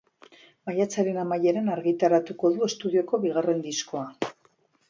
Maiatzaren 0.69 1.19
amaieran 1.25 1.69
argitaratuko 1.75 2.51
du 2.57 2.67
estudioko 2.71 3.23
bigarren 3.27 3.63
diskoa. 3.71 4.07